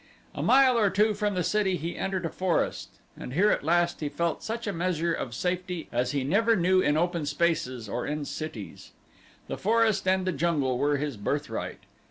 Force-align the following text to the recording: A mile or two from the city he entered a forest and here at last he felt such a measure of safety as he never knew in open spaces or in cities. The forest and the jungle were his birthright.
A 0.33 0.41
mile 0.41 0.79
or 0.79 0.89
two 0.89 1.13
from 1.13 1.35
the 1.35 1.43
city 1.43 1.77
he 1.77 1.95
entered 1.95 2.25
a 2.25 2.31
forest 2.31 2.89
and 3.15 3.33
here 3.35 3.51
at 3.51 3.63
last 3.63 3.99
he 3.99 4.09
felt 4.09 4.41
such 4.41 4.65
a 4.65 4.73
measure 4.73 5.13
of 5.13 5.35
safety 5.35 5.89
as 5.91 6.09
he 6.11 6.23
never 6.23 6.55
knew 6.55 6.81
in 6.81 6.97
open 6.97 7.27
spaces 7.27 7.87
or 7.87 8.07
in 8.07 8.25
cities. 8.25 8.93
The 9.47 9.59
forest 9.59 10.07
and 10.07 10.25
the 10.25 10.31
jungle 10.31 10.79
were 10.79 10.97
his 10.97 11.17
birthright. 11.17 11.81